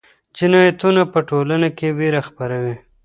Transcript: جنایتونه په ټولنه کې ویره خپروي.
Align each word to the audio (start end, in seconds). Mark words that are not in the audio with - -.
جنایتونه 0.37 1.01
په 1.13 1.19
ټولنه 1.29 1.69
کې 1.77 1.87
ویره 1.97 2.21
خپروي. 2.27 2.75